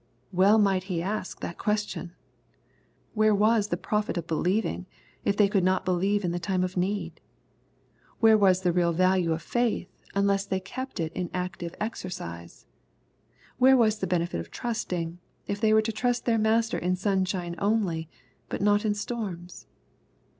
[0.31, 2.13] Well might He ask that question!
[3.13, 4.87] Where was the pro fit of believing,
[5.23, 7.21] if they could not believe in the time of need?
[8.19, 12.65] Where wa sjhe real value of faith, unless they kept it in active exercise?
[13.59, 15.17] Where was the benefit of trus tmg,
[15.47, 18.09] i f they were to trust their Master in sunshine only,
[18.49, 19.67] but not in storms